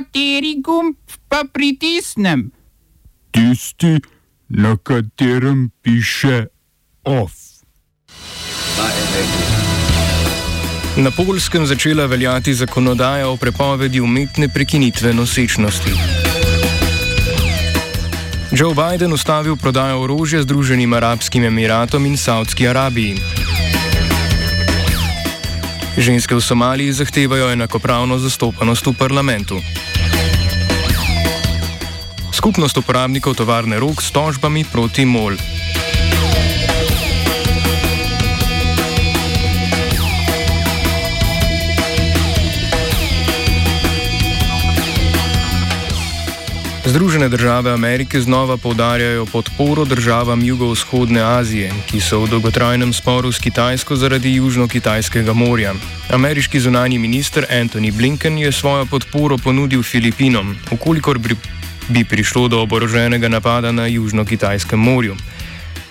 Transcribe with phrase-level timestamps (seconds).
[0.00, 0.96] Kateri gumb
[1.28, 2.48] pa pritisnem?
[3.30, 4.00] Tisti,
[4.48, 6.46] na katerem piše
[7.04, 7.32] OF.
[10.96, 15.92] Na polskem začela veljati zakonodaja o prepovedi umetne prekinitve nosečnosti.
[18.56, 23.20] Joe Biden ustavil prodajo orožja Združenim arabskim emiratom in Saudski Arabiji.
[26.00, 29.60] Ženske v Somaliji zahtevajo enakopravno zastopanost v parlamentu.
[32.40, 35.36] Skupnost uporabnikov tovarne rok s tožbami proti MOL.
[46.88, 53.38] Združene države Amerike znova povdarjajo podporo državam jugovzhodne Azije, ki so v dolgotrajnem sporu s
[53.38, 55.76] Kitajsko zaradi Južno-Kitajskega morja.
[56.08, 61.36] Ameriški zunani minister Anthony Blinken je svojo podporo ponudil Filipinom, ukolikor bi,
[61.88, 65.16] bi prišlo do oboroženega napada na Južno-Kitajskem morju.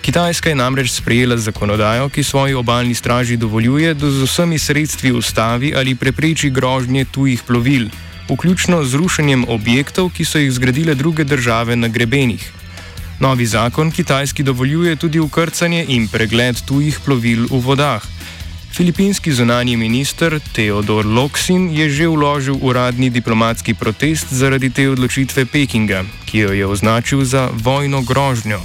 [0.01, 5.73] Kitajska je namreč sprejela zakonodajo, ki svoji obaljni straži dovoljuje, da z vsemi sredstvi ustavi
[5.75, 7.89] ali prepreči grožnje tujih plovil
[8.29, 12.51] vključno z rušenjem objektov, ki so jih zgradile druge države na grebenih.
[13.19, 18.01] Novi zakon Kitajski dovoljuje tudi ukrcanje in pregled tujih plovil v vodah.
[18.79, 26.05] Filipinski zunani minister Theodor Loksin je že vložil uradni diplomatski protest zaradi te odločitve Pekinga,
[26.23, 28.61] ki jo je označil za vojno grožnjo.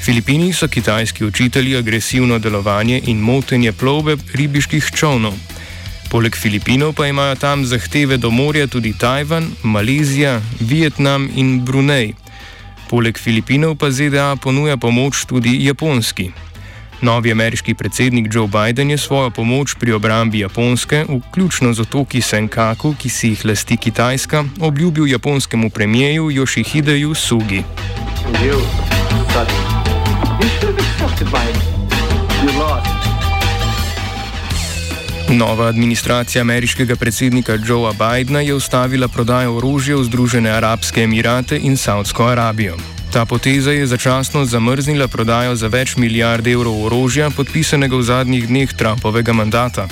[0.00, 5.36] Filipini so kitajski učitelji agresivno delovanje in motenje plovbe ribiških čovnov.
[6.08, 12.14] Poleg Filipinov pa imajo tam zahteve do morja tudi Tajvan, Malezija, Vietnam in Brunei.
[12.88, 16.32] Poleg Filipinov pa ZDA ponuja pomoč tudi Japonski.
[17.00, 22.94] Novi ameriški predsednik Joe Biden je svojo pomoč pri obrambi Japonske, vključno z otoki Senkaku,
[22.98, 27.62] ki si jih lasti Kitajska, obljubil japonskemu premijeju Yoshihideju Sugi.
[28.44, 28.60] You,
[35.28, 41.76] Nova administracija ameriškega predsednika Joea Bidna je ustavila prodajo orožja v Združene arabske emirate in
[41.76, 42.95] Saudsko Arabijo.
[43.16, 48.74] Ta poteza je začasno zamrznila prodajo za več milijard evrov orožja, podpisanega v zadnjih dneh
[48.76, 49.86] Trumpovega mandata.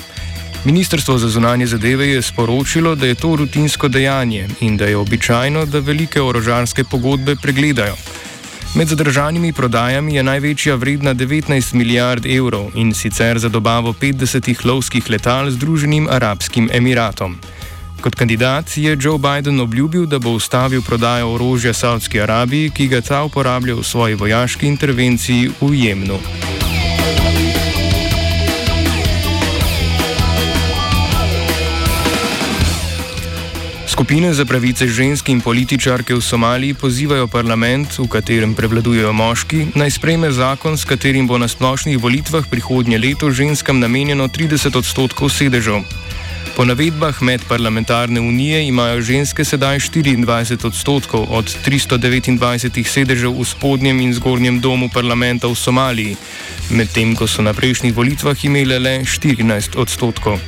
[0.64, 5.64] Ministrstvo za zunanje zadeve je sporočilo, da je to rutinsko dejanje in da je običajno,
[5.64, 7.96] da velike orožarske pogodbe pregledajo.
[8.76, 15.10] Med zadržanimi prodajami je največja vredna 19 milijard evrov in sicer za dobavo 50 lovskih
[15.10, 17.40] letal Združenim arabskim emiratom.
[18.04, 23.00] Kot kandidat je Joe Biden obljubil, da bo ustavil prodajo orožja Saudski Arabiji, ki ga
[23.00, 26.18] ta uporablja v svoji vojaški intervenciji v Jemnu.
[33.88, 39.96] Skupine za pravice žensk in političarke v Somaliji pozivajo parlament, v katerem prevladujejo moški, naj
[39.96, 46.03] sprejme zakon, s katerim bo na splošnih volitvah prihodnje leto ženskam namenjeno 30 odstotkov sedežev.
[46.56, 54.14] Po navedbah medparlamentarne unije imajo ženske sedaj 24 odstotkov od 329 sedežev v spodnjem in
[54.14, 56.16] zgornjem domu parlamenta v Somaliji,
[56.70, 60.38] medtem ko so na prejšnjih volitvah imele le 14 odstotkov.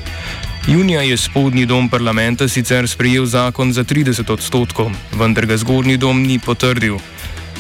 [0.69, 6.23] Junija je spodnji dom parlamenta sicer sprejel zakon za 30 odstotkov, vendar ga zgornji dom
[6.23, 7.03] ni potrdil.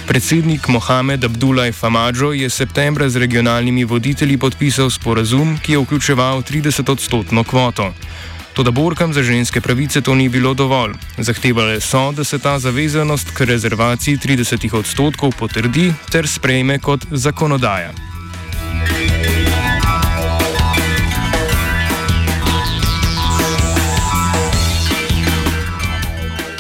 [0.06, 6.92] Predsednik Mohamed Abdullah Famadžo je septembra z regionalnimi voditelji podpisal sporazum, ki je vključeval 30
[6.92, 7.90] odstotno kvoto.
[8.56, 10.92] Toda borkam za ženske pravice to ni bilo dovolj.
[11.18, 17.92] Zahtevali so, da se ta zavezanost k rezervaciji 30 odstotkov potrdi ter sprejme kot zakonodaja.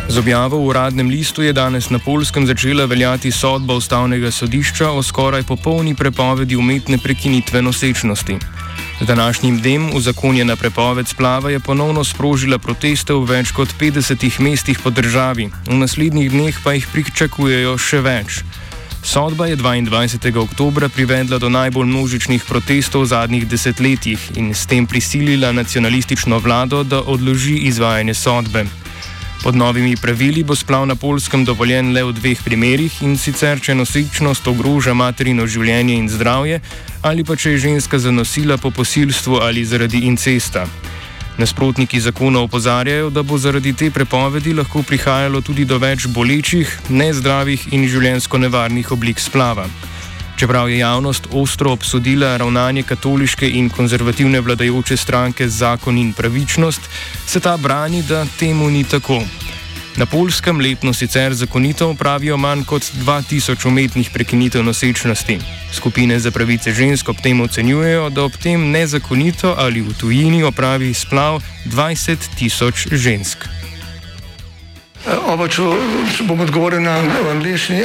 [0.08, 5.02] Z objavo v uradnem listu je danes na Polskem začela veljati sodba ustavnega sodišča o
[5.02, 8.55] skoraj popolni prepovedi umetne prekinitve nosečnosti.
[9.00, 14.78] Z današnjim dnem uzakonjena prepoved splava je ponovno sprožila proteste v več kot 50 mestih
[14.80, 18.40] po državi, v naslednjih dneh pa jih pričakujejo še več.
[19.04, 20.32] Sodba je 22.
[20.40, 26.82] oktober privedla do najbolj množičnih protestov v zadnjih desetletjih in s tem prisilila nacionalistično vlado,
[26.82, 28.64] da odloži izvajanje sodbe.
[29.46, 33.76] Pod novimi pravili bo splav na polskem dovoljen le v dveh primerih in sicer, če
[33.78, 36.58] nosečnost ogroža materino življenje in zdravje
[37.06, 40.66] ali pa če je ženska zanosila po posilstvu ali zaradi incesta.
[41.38, 47.68] Nasprotniki zakona opozarjajo, da bo zaradi te prepovedi lahko prihajalo tudi do več bolečih, nezdravih
[47.70, 49.70] in življensko nevarnih oblik splava.
[50.36, 56.80] Čeprav je javnost ostro obsodila ravnanje katoliške in konzervativne vladajoče stranke Zakon in pravičnost,
[57.26, 59.22] se ta brani, da temu ni tako.
[59.96, 65.38] Na polskem letno sicer zakonito upravijo manj kot 2000 umetnih prekinitev nosečnosti.
[65.72, 70.94] Skupine za pravice žensk ob tem ocenjujejo, da ob tem nezakonito ali v tujini opravi
[70.94, 73.48] splav 20 tisoč žensk.
[75.26, 75.62] Oba, če
[76.28, 76.98] bom odgovoril na
[77.30, 77.84] angliški.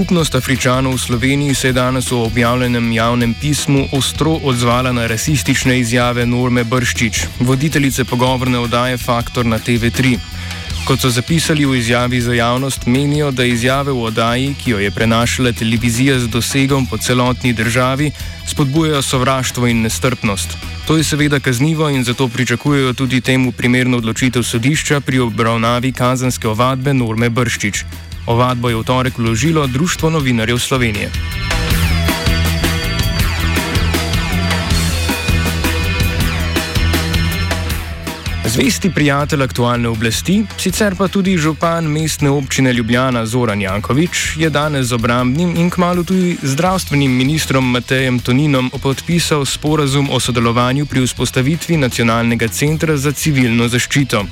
[0.00, 5.76] Skupnost Afričanov v Sloveniji se je danes v objavljenem javnem pismu ostro odzvala na rasistične
[5.76, 10.16] izjave Norme Brščič, voditeljice pogovorne oddaje Faktor na TV3.
[10.88, 14.90] Kot so zapisali v izjavi za javnost, menijo, da izjave v oddaji, ki jo je
[14.90, 18.08] prenašala televizija z dosegom po celotni državi,
[18.48, 20.56] spodbujajo sovraštvo in nestrpnost.
[20.88, 26.48] To je seveda kaznivo in zato pričakujejo tudi temu primerno odločitev sodišča pri obravnavi kazanske
[26.48, 27.84] ovadbe Norme Brščič.
[28.30, 31.10] Ovadbo je v torek vložilo Društvo novinarjev Slovenije.
[38.50, 44.86] Zvesti prijatelj aktualne oblasti, sicer pa tudi župan mestne občine Ljubljana Zoran Jankovič, je danes
[44.86, 51.76] z obrambnim in kmalo tudi zdravstvenim ministrom Matejem Toninom podpisal sporazum o sodelovanju pri vzpostavitvi
[51.76, 54.24] Nacionalnega centra za civilno zaščito.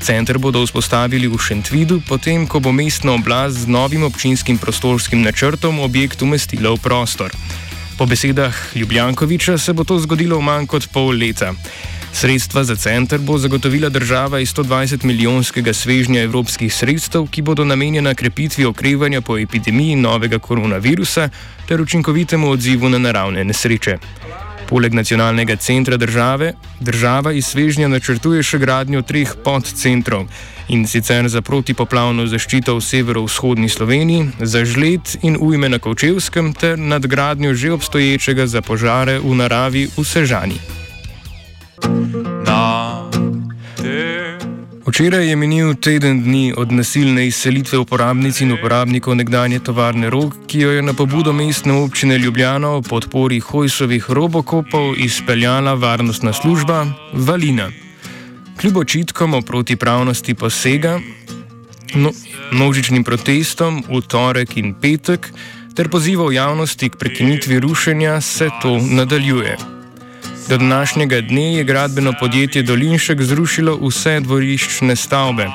[0.00, 5.80] Center bodo vzpostavili v Šentvidu, potem ko bo mestna oblast z novim občinskim prostorskim načrtom
[5.80, 7.34] objekt umestila v prostor.
[7.98, 11.52] Po besedah Ljubljankoviča se bo to zgodilo v manj kot pol leta.
[12.12, 18.14] Sredstva za center bo zagotovila država iz 120 milijonskega svežnja evropskih sredstev, ki bodo namenjena
[18.14, 21.28] krepitvi okrevanja po epidemiji novega koronavirusa
[21.68, 23.98] ter učinkovitemu odzivu na naravne nesreče.
[24.68, 30.26] Poleg nacionalnega centra države, država iz svežnja načrtuje še gradnjo treh podcentrov
[30.68, 36.76] in sicer za protipoplavno zaščito v severovzhodni Sloveniji, za žled in ujme na Kovčevskem ter
[36.78, 40.60] nadgradnjo že obstoječega za požare v naravi v Sežani.
[44.98, 50.58] Včeraj je minil teden dni od nasilne izselitve uporabnic in uporabnikov nekdanje tovarne Rog, ki
[50.58, 57.70] jo je na pobudo mestne občine Ljubljana v podpori Hojsovih robokopov izpeljala varnostna služba Valina.
[58.60, 60.98] Kljub očitkom o protipravnosti posega,
[61.94, 62.10] no,
[62.50, 65.30] množičnim protestom v torek in petek
[65.78, 69.77] ter pozivov javnosti k prekinitvi rušenja se to nadaljuje.
[70.48, 75.46] Do današnjega dne je gradbeno podjetje Dolinšek zrušilo vse dvoriščne stavbe.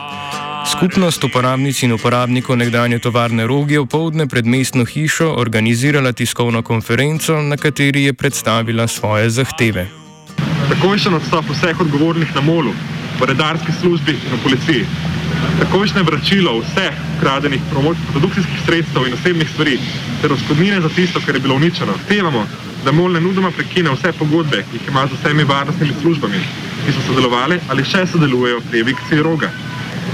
[0.72, 6.62] Skupnost uporabnic in uporabnikov nekdanje tovarne Rogi je v povdne pred mestno hišo organizirala tiskovno
[6.62, 9.88] konferenco, na kateri je predstavila svoje zahteve.
[10.70, 12.74] Takojšen odstop vseh odgovornih na molu,
[13.20, 14.86] v redarski službi in v policiji.
[15.60, 17.62] Takojšnje vračilo vseh ukradenih
[18.12, 19.80] produkcijskih sredstev in osebnih stvari
[20.22, 21.94] ter odškodnine za tisto, kar je bilo uničeno.
[22.08, 22.46] Tevamo,
[22.86, 26.40] da MOL ne nudoma prekine vse pogodbe, ki jih ima z vsemi varnostnimi službami,
[26.86, 29.52] ki so sodelovali ali še sodelujejo pri evikciji roga.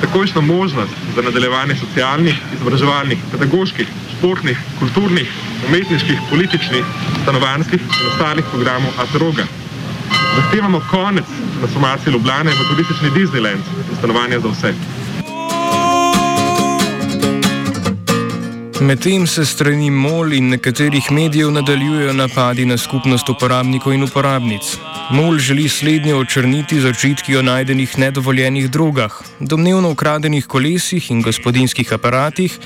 [0.01, 5.33] Takojšno možnost za nadaljevanje socialnih, izobraževalnih, pedagoških, športnih, kulturnih,
[5.67, 6.85] umetniških, političnih,
[7.23, 9.47] stanovanjskih in ostalih programov ATROGA.
[10.35, 11.25] Zahtevamo konec
[11.57, 14.98] transformacije Ljubljane v turistični Disneyland in stanovanja za vse.
[18.81, 24.77] Medtem se strani MOL in nekaterih medijev nadaljujejo napadi na skupnost uporabnikov in uporabnic.
[25.11, 31.93] MOL želi slednje očrniti z očitki o najdenih nedovoljenih drogah, domnevno ukradenih kolesih in gospodinskih
[31.93, 32.59] aparatih,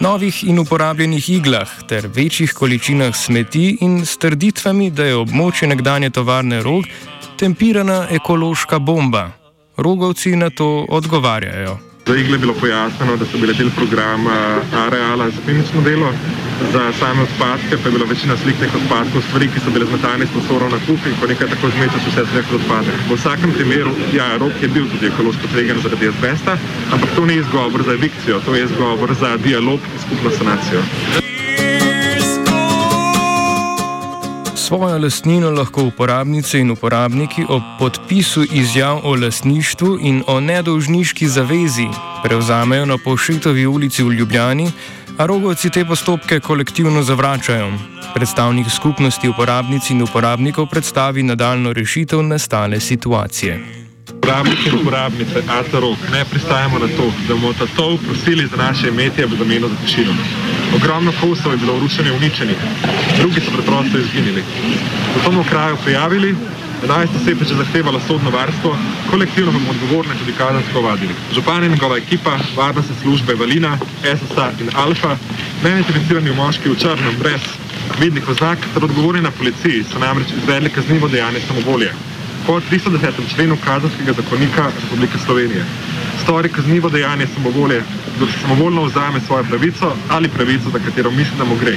[0.00, 6.10] novih in uporabljenih iglah ter večjih količinah smeti in s trditvami, da je območje nekdanje
[6.10, 6.84] tovarne rog
[7.38, 9.30] tempirana ekološka bomba.
[9.76, 11.87] Rogovci na to odgovarjajo.
[12.08, 14.36] Za igle je bilo pojasnjeno, da so bile del programa
[14.84, 16.12] Areala za klinično delo,
[16.72, 20.26] za same odpadke pa je bila večina slik teh odpadkov, stvari, ki so bile zmetane
[20.26, 22.96] s posorov na kup in ko nekaj tako zmečeš vse z nekaj odpade.
[23.10, 26.58] V vsakem primeru, ja, rok je bil tudi ekološko tvegan zaradi azbesta,
[26.92, 30.80] ampak to ni izgovor za evikcijo, to je izgovor za dialog in skupno sanacijo.
[34.68, 41.86] Svojo lastnino lahko uporabnice in uporabniki ob podpisu izjav o lastništvu in o nedolžniški zavezi
[42.22, 44.70] prevzamejo na Pošetovi ulici v Ljubljani,
[45.18, 47.72] a rogovci te postopke kolektivno zavračajo.
[48.14, 53.77] Predstavnik skupnosti uporabnic in uporabnikov predstavi nadaljno rešitev nastale situacije.
[54.28, 58.88] Uporabniki in uporabnice ATROK ne pristajamo na to, da bomo ta tov prosili za naše
[58.88, 60.12] imetje v zameno za tišino.
[60.76, 62.56] Ogromno kosov je bilo v rušenju uničenih,
[63.18, 64.42] drugi so preprosto izginili.
[65.14, 66.34] Zato smo kraju prijavili,
[66.84, 68.76] 11 oseb je že zahtevalo sodno varstvo,
[69.10, 71.14] kolektivno bomo odgovorne tudi kazensko vadili.
[71.34, 75.16] Župan in njegova ekipa, varnostne službe Valina, SSA in Alfa,
[75.64, 77.40] neidentificirani moški v črnem brez
[78.00, 81.92] vidnih oznak ter odgovorni na policiji so namreč izvedli kaznivo dejanje samovolje
[82.48, 83.34] po 310.
[83.34, 85.64] členu Kazenskega zakonika Republike Slovenije.
[86.22, 87.82] Stori kaznivo dejanje samovolje,
[88.20, 91.76] da samovoljno vzame svojo pravico ali pravico, za katero misli, da mu gre.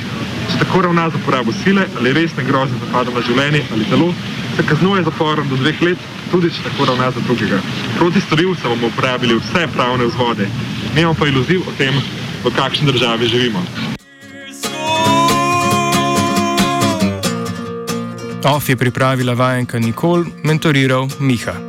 [0.51, 4.13] Če tako ravna za uporabo sile ali resne grožnje z napadom na življenje ali telo,
[4.55, 7.59] se kaznuje zaporom do dveh let, tudi če tako ravna za drugega.
[7.99, 10.47] Proti storilcem bomo uporabili vse pravne vzvode,
[10.95, 11.99] nemamo pa iluzij o tem,
[12.43, 13.90] v kakšni državi živimo.
[18.45, 21.53] OF je pripravila vajenka Nikol, mentoriral Miha.